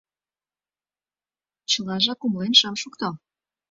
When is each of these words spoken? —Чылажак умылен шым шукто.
—Чылажак 1.69 2.19
умылен 2.25 2.53
шым 2.59 2.75
шукто. 2.81 3.09